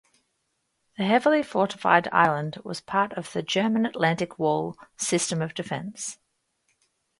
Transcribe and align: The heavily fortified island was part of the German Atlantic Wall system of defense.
The 0.97 1.03
heavily 1.03 1.43
fortified 1.43 2.09
island 2.11 2.57
was 2.63 2.81
part 2.81 3.13
of 3.13 3.31
the 3.33 3.43
German 3.43 3.85
Atlantic 3.85 4.39
Wall 4.39 4.75
system 4.97 5.43
of 5.43 5.53
defense. 5.53 6.17